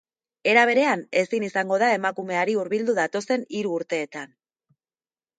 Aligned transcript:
Era 0.51 0.61
berean, 0.67 1.01
ezin 1.19 1.43
izango 1.47 1.77
da 1.83 1.89
emakumeari 1.97 2.55
hurbildu 2.61 2.95
datozen 3.01 3.43
hiru 3.59 3.75
urteetan. 3.81 4.33